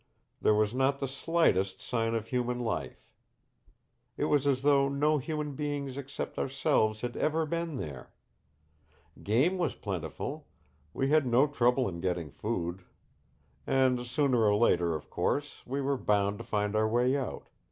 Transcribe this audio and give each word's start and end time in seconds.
There 0.41 0.55
was 0.55 0.73
not 0.73 0.97
the 0.97 1.07
SLIGHTEST 1.07 1.79
sign 1.79 2.15
of 2.15 2.29
human 2.29 2.57
life. 2.59 3.05
It 4.17 4.25
was 4.25 4.47
as 4.47 4.63
though 4.63 4.89
no 4.89 5.19
human 5.19 5.53
beings 5.53 5.95
except 5.95 6.39
ourselves 6.39 7.01
had 7.01 7.15
ever 7.15 7.45
been 7.45 7.77
there. 7.77 8.11
Game 9.21 9.59
was 9.59 9.75
plentiful. 9.75 10.47
We 10.91 11.09
had 11.09 11.27
no 11.27 11.45
trouble 11.45 11.87
in 11.87 11.99
getting 12.01 12.31
food. 12.31 12.81
And 13.67 14.03
sooner 14.07 14.43
or 14.43 14.55
later, 14.55 14.95
of 14.95 15.11
course, 15.11 15.61
we 15.67 15.81
were 15.81 15.97
bound 15.97 16.39
to 16.39 16.43
find 16.43 16.75
our 16.75 16.87
way 16.89 17.15
out. 17.15 17.49